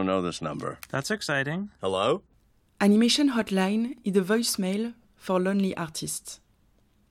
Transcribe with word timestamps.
don't 0.00 0.06
know 0.06 0.22
this 0.22 0.40
number. 0.40 0.78
That's 0.88 1.10
exciting. 1.10 1.68
Hello? 1.82 2.22
Animation 2.80 3.32
Hotline 3.32 3.98
is 4.02 4.16
a 4.16 4.22
voicemail 4.22 4.94
for 5.14 5.38
lonely 5.38 5.76
artists. 5.76 6.40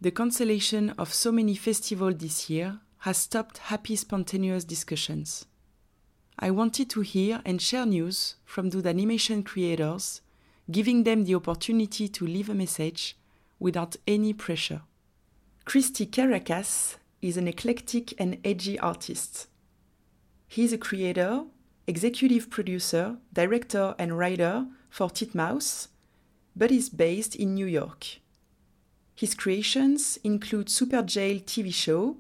The 0.02 0.10
cancellation 0.10 0.89
of 0.97 1.13
so 1.13 1.31
many 1.31 1.54
festivals 1.54 2.15
this 2.17 2.49
year 2.49 2.79
has 2.99 3.17
stopped 3.17 3.60
happy, 3.60 3.96
spontaneous 3.96 4.63
discussions. 4.63 5.46
I 6.39 6.50
wanted 6.50 6.89
to 6.89 7.02
hear 7.02 7.41
and 7.46 7.62
share 7.62 7.86
news 7.86 8.38
from 8.44 8.71
those 8.71 8.88
animation 8.88 9.44
creators, 9.44 10.21
giving 10.71 11.04
them 11.04 11.26
the 11.26 11.36
opportunity 11.36 12.08
to 12.08 12.26
leave 12.26 12.50
a 12.50 12.56
message 12.56 13.18
without 13.60 13.98
any 14.08 14.34
pressure. 14.34 14.82
Christy 15.66 16.08
Karacas 16.08 16.96
is 17.21 17.38
an 17.38 17.48
eclectic 17.48 18.20
and 18.20 18.40
edgy 18.44 18.80
artist. 18.80 19.48
He's 20.48 20.74
a 20.74 20.78
creator, 20.80 21.43
executive 21.89 22.52
producer, 22.52 23.18
director, 23.34 23.96
and 23.97 24.16
writer 24.16 24.68
for 24.92 25.10
Titmouse, 25.10 25.88
but 26.56 26.71
is 26.71 26.88
based 26.88 27.36
in 27.36 27.56
New 27.56 27.66
York. 27.66 28.20
His 29.16 29.34
creations 29.34 30.20
include 30.24 30.68
Superjail 30.68 31.44
TV 31.44 31.74
show 31.74 32.17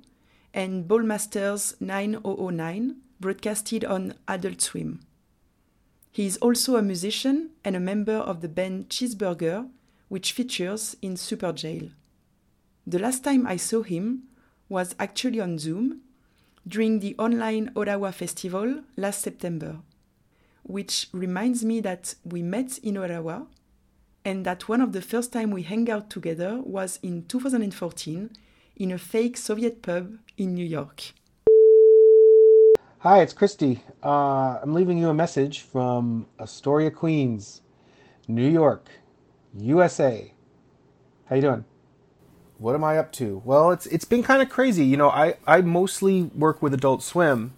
and 0.55 0.87
Ballmastrz 0.87 1.79
9009, 1.79 2.95
broadcasted 3.19 3.85
on 3.85 4.15
Adult 4.27 4.59
Swim. 4.59 5.01
He 6.11 6.25
is 6.25 6.37
also 6.37 6.75
a 6.75 6.81
musician 6.81 7.51
and 7.63 7.75
a 7.75 7.79
member 7.79 8.15
of 8.15 8.41
the 8.41 8.49
band 8.49 8.89
Cheeseburger, 8.89 9.69
which 10.07 10.31
features 10.31 10.97
in 11.03 11.13
Superjail. 11.13 11.91
The 12.87 12.97
last 12.97 13.23
time 13.23 13.45
I 13.45 13.57
saw 13.57 13.83
him 13.83 14.23
was 14.67 14.95
actually 14.97 15.39
on 15.39 15.59
Zoom 15.59 16.01
during 16.69 16.99
the 16.99 17.15
online 17.17 17.71
Ottawa 17.75 18.11
Festival 18.11 18.81
last 18.95 19.23
September, 19.23 19.77
which 20.61 21.07
reminds 21.11 21.65
me 21.65 21.81
that 21.81 22.13
we 22.23 22.43
met 22.43 22.77
in 22.83 22.95
Ottawa 22.95 23.45
and 24.23 24.45
that 24.45 24.69
one 24.69 24.79
of 24.79 24.93
the 24.93 25.01
first 25.01 25.33
time 25.33 25.49
we 25.49 25.63
hang 25.63 25.89
out 25.89 26.11
together 26.11 26.59
was 26.61 26.99
in 27.01 27.25
2014 27.25 28.29
in 28.75 28.91
a 28.91 28.97
fake 28.99 29.35
Soviet 29.35 29.81
pub 29.81 30.19
in 30.37 30.53
New 30.53 30.65
York. 30.65 31.01
Hi, 32.99 33.21
it's 33.21 33.33
Christy. 33.33 33.81
Uh, 34.03 34.59
I'm 34.61 34.73
leaving 34.73 34.99
you 34.99 35.09
a 35.09 35.13
message 35.13 35.61
from 35.61 36.27
Astoria, 36.39 36.91
Queens, 36.91 37.61
New 38.27 38.47
York, 38.47 38.89
USA. 39.57 40.31
How 41.25 41.35
you 41.35 41.41
doing? 41.41 41.65
What 42.59 42.75
am 42.75 42.83
I 42.83 42.97
up 42.97 43.13
to? 43.13 43.41
Well, 43.45 43.71
it's 43.71 43.85
it's 43.87 44.03
been 44.03 44.21
kind 44.21 44.41
of 44.41 44.49
crazy. 44.49 44.83
You 44.83 44.97
know, 44.97 45.09
I 45.09 45.35
I 45.47 45.61
mostly 45.61 46.23
work 46.23 46.61
with 46.61 46.73
Adult 46.73 47.01
Swim. 47.01 47.53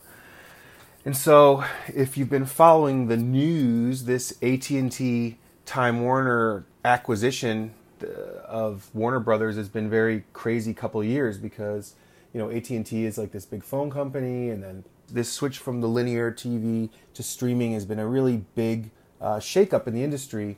And 1.04 1.18
so, 1.18 1.64
if 1.88 2.16
you've 2.16 2.30
been 2.30 2.46
following 2.46 3.08
the 3.08 3.18
news, 3.18 4.04
this 4.04 4.38
AT&T 4.44 5.40
Time 5.66 6.02
Warner 6.02 6.66
acquisition 6.86 7.74
uh, 8.04 8.08
of 8.46 8.92
Warner 8.94 9.20
Brothers 9.20 9.56
has 9.56 9.68
been 9.68 9.90
very 9.90 10.24
crazy 10.34 10.76
couple 10.76 11.04
years 11.04 11.40
because 11.40 11.96
you 12.32 12.40
know 12.40 12.52
AT&T 12.52 13.04
is 13.04 13.18
like 13.18 13.32
this 13.32 13.46
big 13.46 13.64
phone 13.64 13.90
company 13.90 14.52
and 14.52 14.62
then 14.62 14.84
this 15.10 15.32
switch 15.32 15.58
from 15.58 15.82
the 15.82 15.88
linear 15.88 16.32
TV 16.32 16.90
to 17.16 17.24
streaming 17.24 17.74
has 17.74 17.86
been 17.86 18.00
a 18.00 18.08
really 18.08 18.46
big 18.54 18.92
uh, 19.20 19.38
shakeup 19.38 19.88
in 19.88 19.96
the 19.96 20.04
industry. 20.04 20.58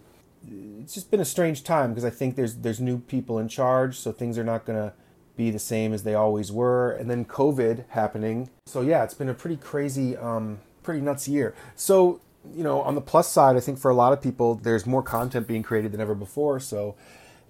It's 0.81 0.93
just 0.93 1.11
been 1.11 1.19
a 1.19 1.25
strange 1.25 1.63
time 1.63 1.91
because 1.91 2.05
I 2.05 2.09
think 2.09 2.35
there's 2.35 2.55
there's 2.57 2.79
new 2.79 2.99
people 2.99 3.39
in 3.39 3.47
charge, 3.47 3.97
so 3.97 4.11
things 4.11 4.37
are 4.37 4.43
not 4.43 4.65
going 4.65 4.77
to 4.77 4.93
be 5.35 5.49
the 5.49 5.59
same 5.59 5.93
as 5.93 6.03
they 6.03 6.13
always 6.13 6.51
were. 6.51 6.91
And 6.91 7.09
then 7.09 7.25
COVID 7.25 7.85
happening, 7.89 8.49
so 8.65 8.81
yeah, 8.81 9.03
it's 9.03 9.13
been 9.13 9.29
a 9.29 9.33
pretty 9.33 9.57
crazy, 9.57 10.17
um, 10.17 10.59
pretty 10.83 11.01
nuts 11.01 11.27
year. 11.27 11.55
So 11.75 12.21
you 12.53 12.63
know, 12.63 12.81
on 12.81 12.95
the 12.95 13.01
plus 13.01 13.29
side, 13.29 13.55
I 13.55 13.61
think 13.61 13.79
for 13.79 13.89
a 13.89 13.95
lot 13.95 14.11
of 14.11 14.21
people, 14.21 14.55
there's 14.55 14.85
more 14.85 15.01
content 15.01 15.47
being 15.47 15.63
created 15.63 15.93
than 15.93 16.01
ever 16.01 16.15
before, 16.15 16.59
so 16.59 16.95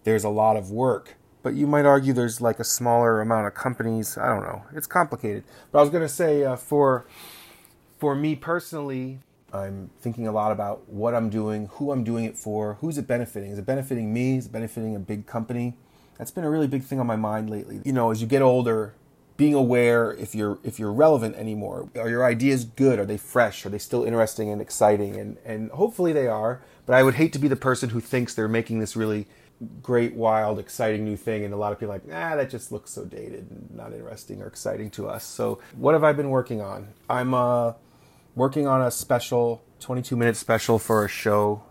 there's 0.03 0.23
a 0.23 0.29
lot 0.29 0.55
of 0.55 0.69
work 0.69 1.15
but 1.43 1.53
you 1.53 1.67
might 1.67 1.85
argue 1.85 2.13
there's 2.13 2.39
like 2.41 2.59
a 2.59 2.63
smaller 2.63 3.21
amount 3.21 3.45
of 3.45 3.53
companies. 3.53 4.17
I 4.17 4.29
don't 4.29 4.43
know. 4.43 4.63
It's 4.73 4.87
complicated. 4.87 5.43
But 5.71 5.79
I 5.79 5.81
was 5.81 5.91
going 5.91 6.01
to 6.01 6.09
say 6.09 6.43
uh, 6.43 6.55
for 6.55 7.05
for 7.99 8.15
me 8.15 8.35
personally, 8.35 9.19
I'm 9.53 9.91
thinking 9.99 10.27
a 10.27 10.31
lot 10.31 10.51
about 10.51 10.89
what 10.89 11.13
I'm 11.13 11.29
doing, 11.29 11.67
who 11.73 11.91
I'm 11.91 12.03
doing 12.03 12.25
it 12.25 12.37
for, 12.37 12.75
who's 12.81 12.97
it 12.97 13.07
benefiting? 13.07 13.51
Is 13.51 13.59
it 13.59 13.65
benefiting 13.65 14.11
me? 14.11 14.37
Is 14.37 14.47
it 14.47 14.51
benefiting 14.51 14.95
a 14.95 14.99
big 14.99 15.27
company? 15.27 15.75
That's 16.17 16.31
been 16.31 16.43
a 16.43 16.49
really 16.49 16.67
big 16.67 16.83
thing 16.83 16.99
on 16.99 17.07
my 17.07 17.15
mind 17.15 17.49
lately. 17.49 17.81
You 17.85 17.93
know, 17.93 18.11
as 18.11 18.21
you 18.21 18.27
get 18.27 18.41
older, 18.41 18.93
being 19.37 19.53
aware 19.53 20.13
if 20.13 20.35
you're 20.35 20.59
if 20.63 20.79
you're 20.79 20.93
relevant 20.93 21.35
anymore. 21.35 21.89
Are 21.97 22.09
your 22.09 22.23
ideas 22.25 22.65
good? 22.65 22.99
Are 22.99 23.05
they 23.05 23.17
fresh? 23.17 23.65
Are 23.65 23.69
they 23.69 23.79
still 23.79 24.03
interesting 24.03 24.49
and 24.49 24.61
exciting? 24.61 25.15
And 25.15 25.37
and 25.45 25.71
hopefully 25.71 26.13
they 26.13 26.27
are. 26.27 26.61
But 26.85 26.95
I 26.95 27.03
would 27.03 27.15
hate 27.15 27.33
to 27.33 27.39
be 27.39 27.47
the 27.47 27.55
person 27.55 27.89
who 27.89 27.99
thinks 27.99 28.33
they're 28.33 28.47
making 28.47 28.79
this 28.79 28.95
really 28.95 29.27
great, 29.81 30.13
wild, 30.13 30.59
exciting 30.59 31.05
new 31.05 31.15
thing, 31.15 31.45
and 31.45 31.53
a 31.53 31.57
lot 31.57 31.71
of 31.71 31.79
people 31.79 31.93
like, 31.93 32.03
ah, 32.11 32.35
that 32.35 32.49
just 32.49 32.71
looks 32.71 32.91
so 32.91 33.05
dated 33.05 33.49
and 33.49 33.69
not 33.73 33.93
interesting 33.93 34.41
or 34.41 34.47
exciting 34.47 34.89
to 34.91 35.07
us. 35.07 35.23
So, 35.23 35.59
what 35.75 35.93
have 35.93 36.03
I 36.03 36.11
been 36.11 36.29
working 36.29 36.61
on? 36.61 36.89
I'm 37.09 37.33
uh, 37.33 37.73
working 38.35 38.67
on 38.67 38.81
a 38.81 38.91
special, 38.91 39.63
22 39.79 40.15
minute 40.15 40.37
special 40.37 40.79
for 40.79 41.05
a 41.05 41.09
show. 41.09 41.63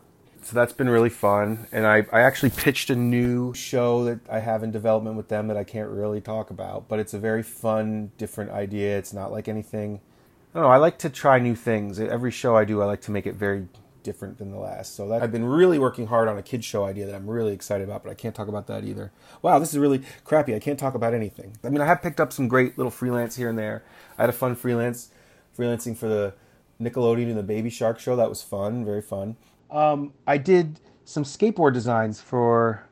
So 0.42 0.56
that's 0.56 0.72
been 0.72 0.88
really 0.88 1.08
fun, 1.08 1.68
and 1.70 1.86
I, 1.86 2.04
I 2.12 2.20
actually 2.22 2.50
pitched 2.50 2.90
a 2.90 2.96
new 2.96 3.54
show 3.54 4.04
that 4.04 4.20
I 4.28 4.40
have 4.40 4.64
in 4.64 4.72
development 4.72 5.16
with 5.16 5.28
them 5.28 5.46
that 5.46 5.56
I 5.56 5.62
can't 5.62 5.88
really 5.88 6.20
talk 6.20 6.50
about, 6.50 6.88
but 6.88 6.98
it's 6.98 7.14
a 7.14 7.18
very 7.18 7.44
fun, 7.44 8.10
different 8.18 8.50
idea. 8.50 8.98
It's 8.98 9.12
not 9.12 9.30
like 9.30 9.46
anything. 9.46 10.00
I 10.52 10.58
don't 10.58 10.64
know. 10.64 10.72
I 10.72 10.78
like 10.78 10.98
to 10.98 11.10
try 11.10 11.38
new 11.38 11.54
things. 11.54 12.00
Every 12.00 12.32
show 12.32 12.56
I 12.56 12.64
do, 12.64 12.82
I 12.82 12.86
like 12.86 13.02
to 13.02 13.12
make 13.12 13.26
it 13.26 13.36
very 13.36 13.68
different 14.02 14.38
than 14.38 14.50
the 14.50 14.58
last. 14.58 14.96
So 14.96 15.08
that, 15.08 15.22
I've 15.22 15.30
been 15.30 15.44
really 15.44 15.78
working 15.78 16.08
hard 16.08 16.26
on 16.26 16.36
a 16.36 16.42
kids 16.42 16.64
show 16.64 16.84
idea 16.84 17.06
that 17.06 17.14
I'm 17.14 17.30
really 17.30 17.52
excited 17.52 17.88
about, 17.88 18.02
but 18.02 18.10
I 18.10 18.14
can't 18.14 18.34
talk 18.34 18.48
about 18.48 18.66
that 18.66 18.84
either. 18.84 19.12
Wow, 19.42 19.60
this 19.60 19.72
is 19.72 19.78
really 19.78 20.02
crappy. 20.24 20.56
I 20.56 20.58
can't 20.58 20.78
talk 20.78 20.94
about 20.94 21.14
anything. 21.14 21.56
I 21.62 21.68
mean, 21.68 21.80
I 21.80 21.86
have 21.86 22.02
picked 22.02 22.20
up 22.20 22.32
some 22.32 22.48
great 22.48 22.76
little 22.76 22.90
freelance 22.90 23.36
here 23.36 23.48
and 23.48 23.58
there. 23.58 23.84
I 24.18 24.22
had 24.22 24.30
a 24.30 24.34
fun 24.34 24.56
freelance 24.56 25.10
freelancing 25.56 25.96
for 25.96 26.08
the 26.08 26.34
Nickelodeon 26.82 27.28
and 27.28 27.38
the 27.38 27.42
Baby 27.42 27.70
Shark 27.70 27.98
show. 27.98 28.16
That 28.16 28.28
was 28.28 28.42
fun, 28.42 28.84
very 28.84 29.02
fun. 29.02 29.36
Um, 29.70 30.12
I 30.26 30.38
did 30.38 30.80
some 31.04 31.24
skateboard 31.24 31.72
designs 31.72 32.20
for 32.20 32.86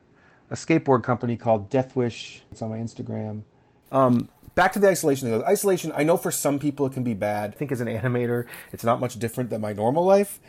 a 0.49 0.55
skateboard 0.55 1.03
company 1.03 1.37
called 1.37 1.69
Death 1.69 1.95
Wish. 1.95 2.43
It's 2.51 2.61
on 2.61 2.69
my 2.69 2.77
Instagram. 2.77 3.43
Um, 3.91 4.29
back 4.55 4.73
to 4.73 4.79
the 4.79 4.89
isolation. 4.89 5.43
Isolation, 5.43 5.91
I 5.95 6.03
know 6.03 6.17
for 6.17 6.31
some 6.31 6.59
people 6.59 6.85
it 6.85 6.93
can 6.93 7.03
be 7.03 7.13
bad. 7.13 7.51
I 7.51 7.53
think 7.53 7.71
as 7.71 7.81
an 7.81 7.87
animator, 7.87 8.45
it's 8.71 8.83
not 8.83 8.99
much 8.99 9.19
different 9.19 9.49
than 9.49 9.61
my 9.61 9.73
normal 9.73 10.03
life 10.03 10.39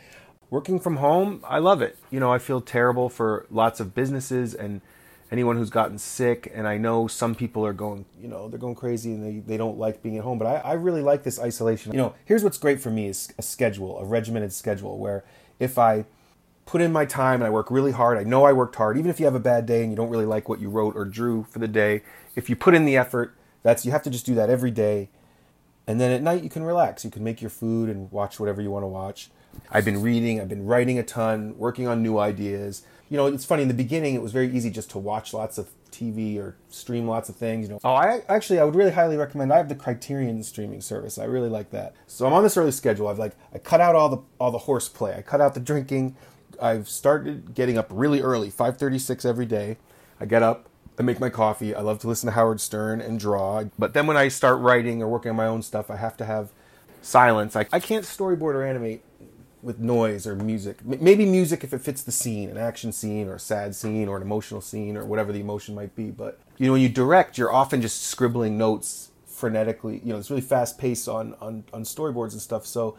working 0.53 0.79
from 0.79 0.97
home, 0.97 1.43
I 1.49 1.57
love 1.57 1.81
it. 1.81 1.97
You 2.11 2.19
know, 2.19 2.31
I 2.31 2.37
feel 2.37 2.61
terrible 2.61 3.09
for 3.09 3.47
lots 3.49 3.79
of 3.79 3.95
businesses 3.95 4.53
and 4.53 4.81
anyone 5.33 5.57
who's 5.57 5.71
gotten 5.71 5.97
sick. 5.97 6.49
And 6.53 6.67
I 6.67 6.77
know 6.77 7.07
some 7.07 7.33
people 7.33 7.65
are 7.65 7.73
going, 7.73 8.05
you 8.21 8.27
know, 8.27 8.47
they're 8.47 8.59
going 8.59 8.75
crazy 8.75 9.11
and 9.11 9.25
they, 9.25 9.39
they 9.39 9.57
don't 9.57 9.79
like 9.79 10.03
being 10.03 10.17
at 10.17 10.23
home. 10.23 10.37
But 10.37 10.45
I, 10.45 10.55
I 10.57 10.73
really 10.73 11.01
like 11.01 11.23
this 11.23 11.39
isolation. 11.39 11.91
You 11.91 11.97
know, 11.97 12.15
here's 12.23 12.43
what's 12.43 12.59
great 12.59 12.79
for 12.79 12.91
me 12.91 13.07
is 13.07 13.33
a 13.39 13.41
schedule, 13.41 13.97
a 13.97 14.05
regimented 14.05 14.53
schedule 14.53 14.99
where 14.99 15.25
if 15.59 15.79
I 15.79 16.05
put 16.67 16.81
in 16.81 16.91
my 16.91 17.05
time 17.05 17.41
and 17.41 17.45
I 17.45 17.49
work 17.49 17.71
really 17.71 17.91
hard, 17.91 18.17
I 18.17 18.23
know 18.23 18.45
I 18.45 18.53
worked 18.53 18.75
hard, 18.75 18.95
even 18.95 19.09
if 19.09 19.19
you 19.19 19.25
have 19.25 19.35
a 19.35 19.39
bad 19.39 19.65
day 19.65 19.81
and 19.81 19.91
you 19.91 19.95
don't 19.95 20.09
really 20.09 20.25
like 20.25 20.47
what 20.47 20.61
you 20.61 20.69
wrote 20.69 20.95
or 20.95 21.03
drew 21.03 21.43
for 21.49 21.57
the 21.57 21.67
day, 21.67 22.03
if 22.35 22.47
you 22.47 22.55
put 22.55 22.75
in 22.75 22.85
the 22.85 22.95
effort, 22.95 23.35
that's 23.63 23.85
you 23.85 23.91
have 23.91 24.03
to 24.03 24.11
just 24.11 24.27
do 24.27 24.35
that 24.35 24.51
every 24.51 24.71
day. 24.71 25.09
And 25.87 25.99
then 25.99 26.11
at 26.11 26.21
night 26.21 26.43
you 26.43 26.49
can 26.49 26.63
relax. 26.63 27.03
You 27.03 27.11
can 27.11 27.23
make 27.23 27.41
your 27.41 27.49
food 27.49 27.89
and 27.89 28.11
watch 28.11 28.39
whatever 28.39 28.61
you 28.61 28.69
want 28.69 28.83
to 28.83 28.87
watch. 28.87 29.31
I've 29.71 29.85
been 29.85 30.01
reading, 30.01 30.39
I've 30.39 30.49
been 30.49 30.65
writing 30.65 30.99
a 30.99 31.03
ton, 31.03 31.57
working 31.57 31.87
on 31.87 32.03
new 32.03 32.19
ideas. 32.19 32.83
You 33.13 33.17
know, 33.17 33.27
it's 33.27 33.45
funny, 33.45 33.61
in 33.61 33.67
the 33.67 33.75
beginning, 33.75 34.15
it 34.15 34.23
was 34.23 34.31
very 34.31 34.49
easy 34.49 34.71
just 34.71 34.89
to 34.89 34.97
watch 34.97 35.35
lots 35.35 35.59
of 35.59 35.69
TV 35.91 36.39
or 36.39 36.55
stream 36.69 37.07
lots 37.07 37.29
of 37.29 37.35
things. 37.35 37.67
You 37.67 37.73
know, 37.73 37.79
oh, 37.83 37.93
I 37.93 38.23
actually, 38.27 38.57
I 38.57 38.63
would 38.63 38.73
really 38.73 38.89
highly 38.89 39.17
recommend. 39.17 39.53
I 39.53 39.57
have 39.57 39.69
the 39.69 39.75
Criterion 39.75 40.41
streaming 40.41 40.81
service. 40.81 41.19
I 41.19 41.25
really 41.25 41.47
like 41.47 41.69
that. 41.69 41.93
So 42.07 42.25
I'm 42.25 42.33
on 42.33 42.41
this 42.41 42.57
early 42.57 42.71
schedule. 42.71 43.07
I've 43.07 43.19
like, 43.19 43.33
I 43.53 43.59
cut 43.59 43.81
out 43.81 43.93
all 43.93 44.09
the 44.09 44.17
all 44.39 44.49
the 44.49 44.57
horseplay. 44.57 45.15
I 45.15 45.21
cut 45.21 45.41
out 45.41 45.53
the 45.53 45.59
drinking. 45.59 46.15
I've 46.59 46.89
started 46.89 47.53
getting 47.53 47.77
up 47.77 47.85
really 47.91 48.19
early, 48.19 48.49
5:36 48.49 49.25
every 49.25 49.45
day. 49.45 49.77
I 50.19 50.25
get 50.25 50.41
up, 50.41 50.67
I 50.97 51.03
make 51.03 51.19
my 51.19 51.29
coffee. 51.29 51.75
I 51.75 51.81
love 51.81 51.99
to 51.99 52.07
listen 52.07 52.25
to 52.25 52.33
Howard 52.33 52.61
Stern 52.61 52.99
and 52.99 53.19
draw. 53.19 53.65
But 53.77 53.93
then 53.93 54.07
when 54.07 54.17
I 54.17 54.27
start 54.29 54.59
writing 54.59 55.03
or 55.03 55.07
working 55.07 55.29
on 55.29 55.35
my 55.35 55.45
own 55.45 55.61
stuff, 55.61 55.91
I 55.91 55.97
have 55.97 56.17
to 56.17 56.25
have 56.25 56.49
silence. 57.03 57.55
I, 57.55 57.67
I 57.71 57.79
can't 57.79 58.05
storyboard 58.05 58.55
or 58.55 58.63
animate 58.63 59.03
with 59.63 59.79
noise 59.79 60.27
or 60.27 60.35
music. 60.35 60.85
Maybe 60.85 61.25
music 61.25 61.63
if 61.63 61.73
it 61.73 61.79
fits 61.79 62.03
the 62.03 62.11
scene, 62.11 62.49
an 62.49 62.57
action 62.57 62.91
scene 62.91 63.27
or 63.27 63.35
a 63.35 63.39
sad 63.39 63.75
scene 63.75 64.07
or 64.07 64.17
an 64.17 64.21
emotional 64.21 64.61
scene 64.61 64.97
or 64.97 65.05
whatever 65.05 65.31
the 65.31 65.39
emotion 65.39 65.73
might 65.73 65.95
be. 65.95 66.11
But 66.11 66.39
you 66.57 66.67
know, 66.67 66.73
when 66.73 66.81
you 66.81 66.89
direct, 66.89 67.37
you're 67.37 67.53
often 67.53 67.81
just 67.81 68.03
scribbling 68.03 68.57
notes 68.57 69.11
frenetically. 69.27 70.05
You 70.05 70.13
know, 70.13 70.19
it's 70.19 70.29
really 70.29 70.41
fast 70.41 70.77
paced 70.77 71.07
on, 71.07 71.35
on 71.41 71.63
on 71.73 71.83
storyboards 71.83 72.33
and 72.33 72.41
stuff. 72.41 72.65
So 72.65 72.97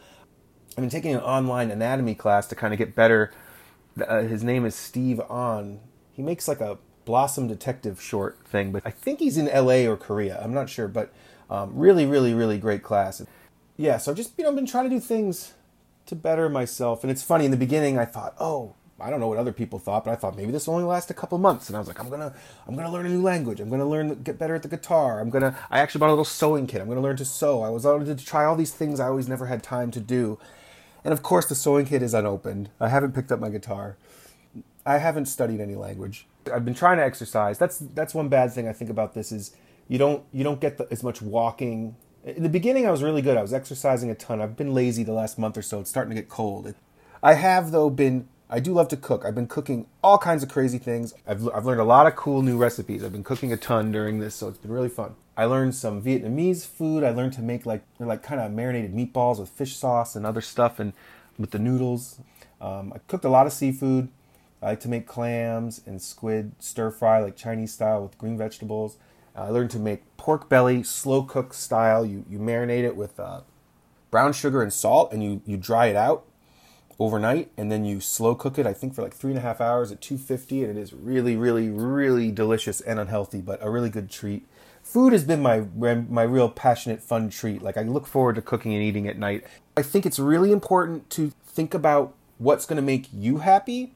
I've 0.70 0.82
been 0.82 0.90
taking 0.90 1.14
an 1.14 1.20
online 1.20 1.70
anatomy 1.70 2.14
class 2.14 2.46
to 2.49 2.55
kind 2.55 2.72
of 2.72 2.78
get 2.78 2.96
better. 2.96 3.31
Uh, 4.08 4.22
his 4.22 4.43
name 4.43 4.64
is 4.64 4.75
Steve 4.75 5.20
On. 5.28 5.81
He 6.12 6.22
makes 6.22 6.49
like 6.49 6.60
a 6.60 6.78
Blossom 7.05 7.46
Detective 7.46 8.00
short 8.00 8.38
thing, 8.46 8.72
but 8.72 8.82
I 8.84 8.90
think 8.90 9.19
he's 9.19 9.37
in 9.37 9.49
L.A. 9.49 9.87
or 9.87 9.96
Korea. 9.96 10.40
I'm 10.43 10.55
not 10.55 10.70
sure, 10.70 10.88
but 10.88 11.12
um, 11.50 11.72
really, 11.75 12.06
really, 12.06 12.32
really 12.32 12.58
great 12.58 12.82
class. 12.82 13.22
Yeah, 13.76 13.99
so 13.99 14.14
just 14.14 14.32
you 14.38 14.44
know, 14.44 14.50
I've 14.50 14.56
been 14.56 14.67
trying 14.67 14.84
to 14.84 14.90
do 14.90 15.00
things 15.00 15.52
to 16.06 16.14
better 16.14 16.48
myself. 16.48 17.02
And 17.02 17.10
it's 17.10 17.22
funny 17.22 17.44
in 17.44 17.50
the 17.50 17.56
beginning 17.56 17.98
I 17.98 18.04
thought, 18.04 18.34
"Oh, 18.38 18.74
I 19.00 19.10
don't 19.10 19.20
know 19.20 19.28
what 19.28 19.38
other 19.38 19.52
people 19.52 19.78
thought, 19.78 20.04
but 20.04 20.12
I 20.12 20.16
thought 20.16 20.36
maybe 20.36 20.52
this 20.52 20.66
will 20.66 20.74
only 20.74 20.86
last 20.86 21.10
a 21.10 21.14
couple 21.14 21.38
months." 21.38 21.68
And 21.68 21.76
I 21.76 21.78
was 21.78 21.88
like, 21.88 21.98
"I'm 21.98 22.10
to 22.10 22.32
I'm 22.66 22.76
to 22.76 22.88
learn 22.90 23.06
a 23.06 23.08
new 23.08 23.22
language. 23.22 23.60
I'm 23.60 23.70
to 23.70 23.84
learn 23.84 24.22
get 24.22 24.38
better 24.38 24.54
at 24.54 24.62
the 24.62 24.68
guitar. 24.68 25.20
I'm 25.20 25.30
to 25.30 25.56
I 25.70 25.80
actually 25.80 26.00
bought 26.00 26.08
a 26.08 26.16
little 26.16 26.24
sewing 26.24 26.66
kit. 26.66 26.80
I'm 26.80 26.88
to 26.88 27.00
learn 27.00 27.16
to 27.16 27.24
sew. 27.24 27.62
I 27.62 27.70
was 27.70 27.84
wanted 27.84 28.18
to 28.18 28.24
try 28.24 28.44
all 28.44 28.56
these 28.56 28.72
things 28.72 29.00
I 29.00 29.08
always 29.08 29.28
never 29.28 29.46
had 29.46 29.62
time 29.62 29.90
to 29.92 30.00
do." 30.00 30.38
And 31.04 31.12
of 31.12 31.22
course, 31.22 31.46
the 31.46 31.54
sewing 31.54 31.86
kit 31.86 32.02
is 32.02 32.14
unopened. 32.14 32.70
I 32.80 32.88
haven't 32.88 33.12
picked 33.14 33.30
up 33.30 33.40
my 33.40 33.50
guitar. 33.50 33.96
I 34.86 34.98
haven't 34.98 35.26
studied 35.26 35.60
any 35.60 35.74
language. 35.74 36.26
I've 36.52 36.64
been 36.64 36.74
trying 36.74 36.98
to 36.98 37.04
exercise. 37.04 37.58
That's 37.58 37.78
that's 37.78 38.14
one 38.14 38.28
bad 38.28 38.52
thing 38.52 38.68
I 38.68 38.72
think 38.72 38.90
about 38.90 39.14
this 39.14 39.32
is 39.32 39.52
you 39.88 39.98
don't 39.98 40.24
you 40.32 40.44
don't 40.44 40.60
get 40.60 40.78
the, 40.78 40.86
as 40.90 41.02
much 41.02 41.22
walking. 41.22 41.96
In 42.24 42.42
the 42.42 42.48
beginning, 42.48 42.86
I 42.86 42.90
was 42.90 43.02
really 43.02 43.20
good. 43.20 43.36
I 43.36 43.42
was 43.42 43.52
exercising 43.52 44.10
a 44.10 44.14
ton. 44.14 44.40
I've 44.40 44.56
been 44.56 44.72
lazy 44.72 45.04
the 45.04 45.12
last 45.12 45.38
month 45.38 45.58
or 45.58 45.62
so. 45.62 45.80
It's 45.80 45.90
starting 45.90 46.14
to 46.14 46.20
get 46.20 46.30
cold. 46.30 46.74
I 47.22 47.34
have 47.34 47.70
though 47.70 47.90
been. 47.90 48.28
I 48.48 48.60
do 48.60 48.72
love 48.72 48.88
to 48.88 48.96
cook. 48.96 49.24
I've 49.26 49.34
been 49.34 49.46
cooking 49.46 49.86
all 50.02 50.16
kinds 50.16 50.42
of 50.42 50.48
crazy 50.48 50.78
things. 50.78 51.12
I've 51.26 51.46
I've 51.50 51.66
learned 51.66 51.82
a 51.82 51.84
lot 51.84 52.06
of 52.06 52.16
cool 52.16 52.40
new 52.40 52.56
recipes. 52.56 53.04
I've 53.04 53.12
been 53.12 53.24
cooking 53.24 53.52
a 53.52 53.58
ton 53.58 53.92
during 53.92 54.20
this, 54.20 54.34
so 54.34 54.48
it's 54.48 54.56
been 54.56 54.72
really 54.72 54.88
fun. 54.88 55.16
I 55.36 55.44
learned 55.44 55.74
some 55.74 56.00
Vietnamese 56.00 56.66
food. 56.66 57.04
I 57.04 57.10
learned 57.10 57.34
to 57.34 57.42
make 57.42 57.66
like 57.66 57.82
like 57.98 58.22
kind 58.22 58.40
of 58.40 58.50
marinated 58.52 58.94
meatballs 58.94 59.38
with 59.38 59.50
fish 59.50 59.76
sauce 59.76 60.16
and 60.16 60.24
other 60.24 60.40
stuff, 60.40 60.80
and 60.80 60.94
with 61.38 61.50
the 61.50 61.58
noodles. 61.58 62.20
Um, 62.58 62.92
I 62.94 63.00
cooked 63.06 63.26
a 63.26 63.30
lot 63.30 63.46
of 63.46 63.52
seafood. 63.52 64.08
I 64.62 64.68
like 64.68 64.80
to 64.80 64.88
make 64.88 65.06
clams 65.06 65.82
and 65.84 66.00
squid 66.00 66.52
stir 66.58 66.90
fry, 66.90 67.20
like 67.20 67.36
Chinese 67.36 67.72
style 67.74 68.02
with 68.02 68.16
green 68.16 68.38
vegetables. 68.38 68.96
Uh, 69.36 69.42
I 69.42 69.48
learned 69.48 69.70
to 69.70 69.78
make 69.78 70.16
pork 70.16 70.48
belly 70.48 70.82
slow 70.82 71.22
cook 71.22 71.54
style. 71.54 72.04
You 72.04 72.25
you 72.28 72.38
marinate 72.38 72.84
it 72.84 72.96
with 72.96 73.19
uh, 73.19 73.40
brown 74.10 74.32
sugar 74.32 74.62
and 74.62 74.72
salt, 74.72 75.12
and 75.12 75.22
you 75.22 75.42
you 75.44 75.56
dry 75.56 75.86
it 75.86 75.96
out 75.96 76.25
overnight, 76.98 77.50
and 77.56 77.70
then 77.72 77.84
you 77.84 78.00
slow 78.00 78.34
cook 78.34 78.58
it. 78.58 78.66
I 78.66 78.72
think 78.72 78.94
for 78.94 79.02
like 79.02 79.14
three 79.14 79.32
and 79.32 79.38
a 79.38 79.42
half 79.42 79.60
hours 79.60 79.90
at 79.90 80.00
250, 80.00 80.64
and 80.64 80.78
it 80.78 80.81
is 80.81 80.92
really 80.92 81.36
really 81.36 81.69
really 81.69 82.31
delicious 82.31 82.81
and 82.81 82.98
unhealthy, 82.98 83.40
but 83.40 83.58
a 83.62 83.70
really 83.70 83.90
good 83.90 84.10
treat. 84.10 84.46
Food 84.82 85.12
has 85.12 85.25
been 85.25 85.42
my 85.42 85.64
my 85.76 86.22
real 86.22 86.48
passionate 86.48 87.02
fun 87.02 87.31
treat. 87.31 87.62
Like 87.62 87.76
I 87.76 87.82
look 87.82 88.06
forward 88.06 88.36
to 88.36 88.42
cooking 88.42 88.75
and 88.75 88.82
eating 88.82 89.08
at 89.08 89.19
night. 89.19 89.44
I 89.76 89.82
think 89.82 90.06
it's 90.06 90.19
really 90.19 90.52
important 90.52 91.10
to 91.10 91.32
think 91.44 91.75
about 91.75 92.14
what's 92.38 92.66
going 92.66 92.76
to 92.76 92.82
make 92.82 93.08
you 93.12 93.38
happy 93.38 93.94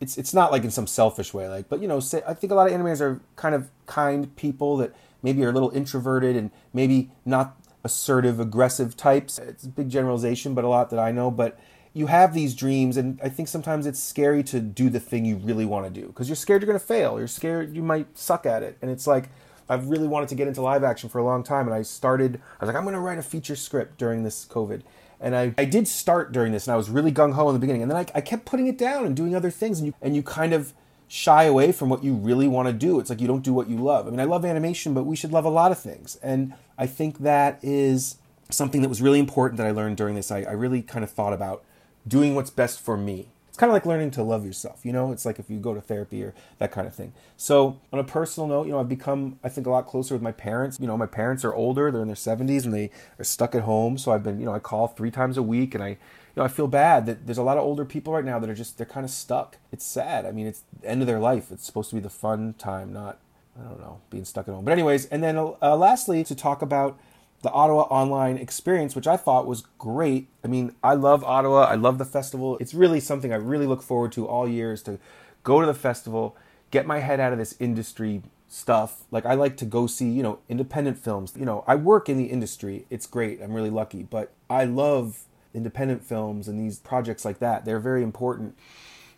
it's 0.00 0.18
it's 0.18 0.34
not 0.34 0.52
like 0.52 0.64
in 0.64 0.70
some 0.70 0.86
selfish 0.86 1.32
way, 1.32 1.48
like, 1.48 1.68
but 1.68 1.80
you 1.80 1.88
know, 1.88 2.00
say, 2.00 2.22
I 2.26 2.34
think 2.34 2.52
a 2.52 2.54
lot 2.54 2.70
of 2.70 2.78
animators 2.78 3.00
are 3.00 3.20
kind 3.36 3.54
of 3.54 3.70
kind 3.86 4.34
people 4.36 4.76
that 4.78 4.94
maybe 5.22 5.44
are 5.44 5.50
a 5.50 5.52
little 5.52 5.70
introverted 5.70 6.36
and 6.36 6.50
maybe 6.72 7.10
not 7.24 7.56
assertive, 7.84 8.40
aggressive 8.40 8.96
types. 8.96 9.38
It's 9.38 9.64
a 9.64 9.68
big 9.68 9.90
generalization, 9.90 10.54
but 10.54 10.64
a 10.64 10.68
lot 10.68 10.90
that 10.90 10.98
I 10.98 11.12
know. 11.12 11.30
But 11.30 11.58
you 11.92 12.08
have 12.08 12.34
these 12.34 12.54
dreams, 12.54 12.96
and 12.96 13.20
I 13.22 13.28
think 13.28 13.48
sometimes 13.48 13.86
it's 13.86 14.00
scary 14.00 14.42
to 14.44 14.60
do 14.60 14.90
the 14.90 15.00
thing 15.00 15.24
you 15.24 15.36
really 15.36 15.64
want 15.64 15.86
to 15.86 16.00
do 16.00 16.08
because 16.08 16.28
you're 16.28 16.36
scared 16.36 16.60
you're 16.60 16.66
going 16.66 16.78
to 16.78 16.84
fail. 16.84 17.18
You're 17.18 17.28
scared 17.28 17.74
you 17.74 17.82
might 17.82 18.18
suck 18.18 18.46
at 18.46 18.62
it, 18.62 18.76
and 18.82 18.90
it's 18.90 19.06
like 19.06 19.30
I've 19.68 19.88
really 19.88 20.08
wanted 20.08 20.28
to 20.30 20.34
get 20.34 20.48
into 20.48 20.60
live 20.60 20.84
action 20.84 21.08
for 21.08 21.18
a 21.18 21.24
long 21.24 21.42
time, 21.44 21.66
and 21.66 21.74
I 21.74 21.82
started. 21.82 22.40
I 22.60 22.64
was 22.64 22.68
like, 22.68 22.76
I'm 22.76 22.82
going 22.82 22.94
to 22.94 23.00
write 23.00 23.18
a 23.18 23.22
feature 23.22 23.56
script 23.56 23.96
during 23.96 24.24
this 24.24 24.44
COVID, 24.44 24.82
and 25.24 25.34
I, 25.34 25.54
I 25.56 25.64
did 25.64 25.88
start 25.88 26.32
during 26.32 26.52
this, 26.52 26.66
and 26.66 26.74
I 26.74 26.76
was 26.76 26.90
really 26.90 27.10
gung 27.10 27.32
ho 27.32 27.48
in 27.48 27.54
the 27.54 27.58
beginning, 27.58 27.80
and 27.80 27.90
then 27.90 27.96
I, 27.96 28.06
I 28.14 28.20
kept 28.20 28.44
putting 28.44 28.66
it 28.66 28.76
down 28.76 29.06
and 29.06 29.16
doing 29.16 29.34
other 29.34 29.50
things, 29.50 29.78
and 29.78 29.86
you 29.86 29.94
and 30.02 30.14
you 30.14 30.22
kind 30.22 30.52
of 30.52 30.74
shy 31.08 31.44
away 31.44 31.72
from 31.72 31.88
what 31.88 32.04
you 32.04 32.14
really 32.14 32.46
want 32.46 32.68
to 32.68 32.74
do. 32.74 33.00
It's 33.00 33.08
like 33.08 33.22
you 33.22 33.26
don't 33.26 33.42
do 33.42 33.54
what 33.54 33.68
you 33.68 33.78
love. 33.78 34.06
I 34.06 34.10
mean, 34.10 34.20
I 34.20 34.24
love 34.24 34.44
animation, 34.44 34.92
but 34.92 35.04
we 35.04 35.16
should 35.16 35.32
love 35.32 35.46
a 35.46 35.50
lot 35.50 35.72
of 35.72 35.78
things, 35.78 36.16
and 36.22 36.52
I 36.76 36.86
think 36.86 37.20
that 37.20 37.58
is 37.62 38.18
something 38.50 38.82
that 38.82 38.88
was 38.90 39.00
really 39.00 39.18
important 39.18 39.56
that 39.56 39.66
I 39.66 39.70
learned 39.70 39.96
during 39.96 40.14
this. 40.14 40.30
I, 40.30 40.42
I 40.42 40.52
really 40.52 40.82
kind 40.82 41.02
of 41.02 41.10
thought 41.10 41.32
about 41.32 41.64
doing 42.06 42.34
what's 42.34 42.50
best 42.50 42.78
for 42.78 42.98
me 42.98 43.28
it's 43.54 43.58
kind 43.60 43.70
of 43.70 43.74
like 43.74 43.86
learning 43.86 44.10
to 44.10 44.24
love 44.24 44.44
yourself, 44.44 44.84
you 44.84 44.92
know? 44.92 45.12
It's 45.12 45.24
like 45.24 45.38
if 45.38 45.48
you 45.48 45.60
go 45.60 45.74
to 45.74 45.80
therapy 45.80 46.24
or 46.24 46.34
that 46.58 46.72
kind 46.72 46.88
of 46.88 46.94
thing. 46.96 47.12
So, 47.36 47.78
on 47.92 48.00
a 48.00 48.02
personal 48.02 48.48
note, 48.48 48.66
you 48.66 48.72
know, 48.72 48.80
I've 48.80 48.88
become, 48.88 49.38
I 49.44 49.48
think, 49.48 49.68
a 49.68 49.70
lot 49.70 49.86
closer 49.86 50.12
with 50.12 50.22
my 50.22 50.32
parents. 50.32 50.80
You 50.80 50.88
know, 50.88 50.96
my 50.96 51.06
parents 51.06 51.44
are 51.44 51.54
older, 51.54 51.92
they're 51.92 52.02
in 52.02 52.08
their 52.08 52.16
70s 52.16 52.64
and 52.64 52.74
they 52.74 52.90
are 53.16 53.24
stuck 53.24 53.54
at 53.54 53.62
home. 53.62 53.96
So, 53.96 54.10
I've 54.10 54.24
been, 54.24 54.40
you 54.40 54.46
know, 54.46 54.52
I 54.52 54.58
call 54.58 54.88
three 54.88 55.12
times 55.12 55.36
a 55.36 55.42
week 55.42 55.72
and 55.72 55.84
I, 55.84 55.90
you 55.90 55.96
know, 56.34 56.42
I 56.42 56.48
feel 56.48 56.66
bad 56.66 57.06
that 57.06 57.26
there's 57.26 57.38
a 57.38 57.44
lot 57.44 57.56
of 57.56 57.62
older 57.62 57.84
people 57.84 58.12
right 58.12 58.24
now 58.24 58.40
that 58.40 58.50
are 58.50 58.56
just, 58.56 58.76
they're 58.76 58.88
kind 58.88 59.04
of 59.04 59.10
stuck. 59.10 59.58
It's 59.70 59.84
sad. 59.84 60.26
I 60.26 60.32
mean, 60.32 60.48
it's 60.48 60.64
the 60.80 60.88
end 60.88 61.00
of 61.00 61.06
their 61.06 61.20
life. 61.20 61.52
It's 61.52 61.64
supposed 61.64 61.90
to 61.90 61.94
be 61.94 62.02
the 62.02 62.10
fun 62.10 62.56
time, 62.58 62.92
not, 62.92 63.20
I 63.56 63.68
don't 63.68 63.80
know, 63.80 64.00
being 64.10 64.24
stuck 64.24 64.48
at 64.48 64.54
home. 64.54 64.64
But, 64.64 64.72
anyways, 64.72 65.06
and 65.06 65.22
then 65.22 65.38
uh, 65.38 65.76
lastly, 65.76 66.24
to 66.24 66.34
talk 66.34 66.60
about 66.60 66.98
the 67.44 67.52
Ottawa 67.52 67.82
online 67.82 68.38
experience, 68.38 68.96
which 68.96 69.06
I 69.06 69.16
thought 69.16 69.46
was 69.46 69.64
great. 69.78 70.28
I 70.42 70.48
mean, 70.48 70.74
I 70.82 70.94
love 70.94 71.22
Ottawa. 71.22 71.64
I 71.64 71.76
love 71.76 71.98
the 71.98 72.04
festival. 72.04 72.56
It's 72.58 72.74
really 72.74 73.00
something 73.00 73.32
I 73.32 73.36
really 73.36 73.66
look 73.66 73.82
forward 73.82 74.12
to 74.12 74.26
all 74.26 74.48
years 74.48 74.82
to 74.84 74.98
go 75.44 75.60
to 75.60 75.66
the 75.66 75.74
festival, 75.74 76.36
get 76.70 76.86
my 76.86 76.98
head 77.00 77.20
out 77.20 77.32
of 77.32 77.38
this 77.38 77.54
industry 77.60 78.22
stuff. 78.48 79.04
Like 79.10 79.26
I 79.26 79.34
like 79.34 79.56
to 79.58 79.66
go 79.66 79.86
see, 79.86 80.10
you 80.10 80.22
know, 80.22 80.38
independent 80.48 80.98
films. 80.98 81.34
You 81.36 81.44
know, 81.44 81.64
I 81.66 81.74
work 81.74 82.08
in 82.08 82.16
the 82.16 82.24
industry. 82.24 82.86
It's 82.88 83.06
great. 83.06 83.42
I'm 83.42 83.52
really 83.52 83.70
lucky, 83.70 84.02
but 84.02 84.32
I 84.48 84.64
love 84.64 85.24
independent 85.52 86.02
films 86.02 86.48
and 86.48 86.58
these 86.58 86.78
projects 86.78 87.24
like 87.24 87.38
that. 87.40 87.64
They're 87.64 87.78
very 87.78 88.02
important. 88.02 88.56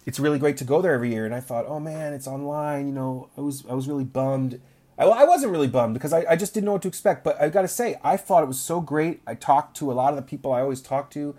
It's 0.04 0.18
really 0.18 0.38
great 0.38 0.56
to 0.58 0.64
go 0.64 0.82
there 0.82 0.94
every 0.94 1.12
year 1.12 1.24
and 1.24 1.34
I 1.34 1.40
thought, 1.40 1.64
"Oh 1.66 1.80
man, 1.80 2.12
it's 2.12 2.26
online." 2.26 2.88
You 2.88 2.92
know, 2.92 3.28
I 3.38 3.40
was 3.40 3.64
I 3.70 3.74
was 3.74 3.88
really 3.88 4.04
bummed 4.04 4.60
I, 4.98 5.04
I 5.04 5.24
wasn't 5.24 5.52
really 5.52 5.68
bummed 5.68 5.94
because 5.94 6.12
I, 6.12 6.24
I 6.28 6.36
just 6.36 6.54
didn't 6.54 6.66
know 6.66 6.72
what 6.72 6.82
to 6.82 6.88
expect. 6.88 7.24
But 7.24 7.40
I 7.40 7.48
got 7.48 7.62
to 7.62 7.68
say, 7.68 7.98
I 8.02 8.16
thought 8.16 8.42
it 8.42 8.46
was 8.46 8.60
so 8.60 8.80
great. 8.80 9.20
I 9.26 9.34
talked 9.34 9.76
to 9.78 9.90
a 9.90 9.94
lot 9.94 10.10
of 10.10 10.16
the 10.16 10.22
people 10.22 10.52
I 10.52 10.60
always 10.60 10.80
talk 10.80 11.10
to. 11.12 11.34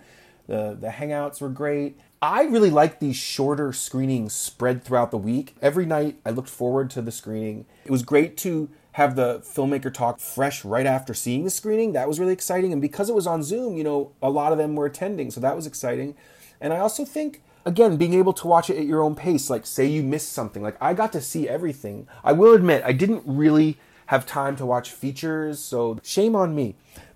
The 0.47 0.77
the 0.79 0.89
hangouts 0.89 1.41
were 1.41 1.49
great. 1.49 1.99
I 2.21 2.43
really 2.43 2.71
like 2.71 2.99
these 2.99 3.15
shorter 3.15 3.71
screenings 3.73 4.33
spread 4.33 4.83
throughout 4.83 5.11
the 5.11 5.17
week. 5.17 5.55
Every 5.61 5.85
night 5.85 6.19
I 6.25 6.31
looked 6.31 6.49
forward 6.49 6.89
to 6.91 7.01
the 7.01 7.11
screening. 7.11 7.65
It 7.85 7.91
was 7.91 8.01
great 8.01 8.37
to 8.37 8.69
have 8.93 9.15
the 9.15 9.39
filmmaker 9.41 9.93
talk 9.93 10.19
fresh 10.19 10.65
right 10.65 10.87
after 10.87 11.13
seeing 11.13 11.43
the 11.43 11.51
screening. 11.51 11.93
That 11.93 12.07
was 12.07 12.19
really 12.19 12.33
exciting. 12.33 12.73
And 12.73 12.81
because 12.81 13.09
it 13.09 13.13
was 13.13 13.27
on 13.27 13.43
Zoom, 13.43 13.77
you 13.77 13.83
know, 13.83 14.13
a 14.23 14.31
lot 14.31 14.51
of 14.51 14.57
them 14.57 14.75
were 14.75 14.87
attending, 14.87 15.29
so 15.29 15.39
that 15.39 15.55
was 15.55 15.67
exciting. 15.67 16.15
And 16.59 16.73
I 16.73 16.79
also 16.79 17.05
think 17.05 17.43
again, 17.67 17.97
being 17.97 18.13
able 18.13 18.33
to 18.33 18.47
watch 18.47 18.69
it 18.69 18.77
at 18.77 18.85
your 18.85 19.01
own 19.01 19.13
pace. 19.13 19.49
Like, 19.49 19.65
say 19.65 19.85
you 19.85 20.01
missed 20.01 20.31
something. 20.31 20.63
Like, 20.63 20.77
I 20.81 20.93
got 20.93 21.11
to 21.13 21.21
see 21.21 21.47
everything. 21.47 22.07
I 22.23 22.31
will 22.31 22.53
admit, 22.53 22.81
I 22.85 22.93
didn't 22.93 23.23
really 23.25 23.77
have 24.07 24.25
time 24.25 24.55
to 24.55 24.65
watch 24.65 24.91
features, 24.91 25.59
so 25.59 25.99
shame 26.01 26.35
on 26.35 26.55
me. 26.55 26.75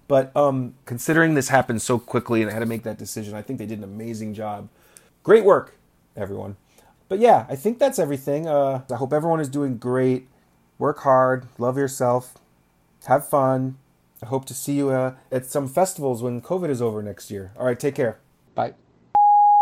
But 0.09 0.36
um, 0.36 0.75
considering 0.86 1.36
this 1.36 1.48
happened 1.48 1.81
so 1.81 1.98
quickly 1.98 2.42
and 2.42 2.51
I 2.51 2.53
had 2.53 2.59
to 2.59 2.65
make 2.65 2.83
that 2.83 2.98
decision, 2.98 3.34
I 3.34 3.41
think 3.41 3.60
they 3.60 3.65
did 3.65 3.77
an 3.77 3.86
amazing 3.86 4.34
job. 4.34 4.67
Great 5.24 5.46
work, 5.46 5.77
everyone. 6.17 6.58
But 7.08 7.20
yeah, 7.20 7.46
I 7.48 7.55
think 7.55 7.79
that's 7.79 7.98
everything. 7.98 8.46
Uh, 8.46 8.84
I 8.91 8.96
hope 8.96 9.13
everyone 9.13 9.39
is 9.39 9.48
doing 9.48 9.77
great. 9.77 10.27
Work 10.77 11.00
hard, 11.00 11.48
love 11.58 11.77
yourself, 11.77 12.34
have 13.05 13.27
fun. 13.27 13.77
I 14.22 14.25
hope 14.25 14.46
to 14.46 14.53
see 14.53 14.74
you 14.74 14.89
uh, 14.89 15.13
at 15.31 15.46
some 15.46 15.67
festivals 15.67 16.22
when 16.22 16.41
COVID 16.41 16.70
is 16.70 16.81
over 16.81 17.01
next 17.01 17.31
year. 17.31 17.53
All 17.58 17.65
right, 17.65 17.79
take 17.79 17.96
care. 17.96 18.20